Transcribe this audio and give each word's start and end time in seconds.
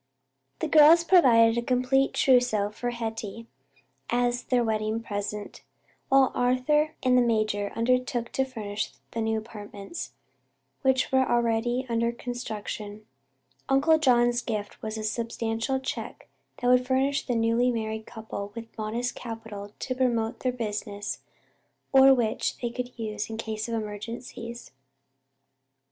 The 0.61 0.67
girls 0.67 1.03
provided 1.03 1.59
a 1.59 1.61
complete 1.61 2.15
trousseau 2.15 2.71
for 2.71 2.89
Hetty, 2.89 3.45
as 4.09 4.45
their 4.45 4.63
wedding 4.63 5.03
present, 5.03 5.61
while 6.09 6.31
Arthur 6.33 6.95
and 7.03 7.15
the 7.15 7.21
major 7.21 7.71
undertook 7.75 8.31
to 8.31 8.43
furnish 8.43 8.93
the 9.11 9.21
new 9.21 9.37
apartments, 9.37 10.13
which 10.81 11.11
were 11.11 11.29
already 11.29 11.85
under 11.87 12.11
construction. 12.11 13.05
Uncle 13.69 13.99
John's 13.99 14.41
gift 14.41 14.81
was 14.81 14.97
a 14.97 15.03
substantial 15.03 15.79
check 15.79 16.27
that 16.57 16.67
would 16.67 16.87
furnish 16.87 17.23
the 17.27 17.35
newly 17.35 17.69
married 17.69 18.07
couple 18.07 18.51
with 18.55 18.75
modest 18.79 19.13
capital 19.13 19.71
to 19.77 19.93
promote 19.93 20.39
their 20.39 20.51
business 20.51 21.19
or 21.93 22.11
which 22.15 22.57
they 22.57 22.71
could 22.71 22.97
use 22.97 23.29
in 23.29 23.37
case 23.37 23.67
of 23.69 23.75
emergencies. 23.75 24.71